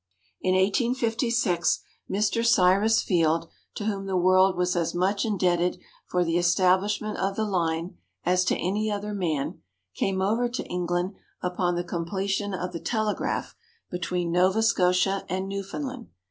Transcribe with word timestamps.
In 0.41 0.55
1856, 0.55 1.83
Mr. 2.09 2.43
Cyrus 2.43 3.03
Field 3.03 3.47
to 3.75 3.85
whom 3.85 4.07
the 4.07 4.17
world 4.17 4.57
was 4.57 4.75
as 4.75 4.95
much 4.95 5.23
indebted 5.25 5.79
for 6.07 6.25
the 6.25 6.39
establishment 6.39 7.19
of 7.19 7.35
the 7.35 7.45
line 7.45 7.97
as 8.25 8.43
to 8.45 8.55
any 8.57 8.89
man 8.89 9.59
came 9.93 10.19
over 10.19 10.49
to 10.49 10.65
England 10.65 11.13
upon 11.43 11.75
the 11.75 11.83
completion 11.83 12.51
of 12.55 12.71
the 12.71 12.79
telegraph 12.79 13.55
between 13.91 14.31
Nova 14.31 14.63
Scotia 14.63 15.23
and 15.29 15.47
Newfoundland. 15.47 16.07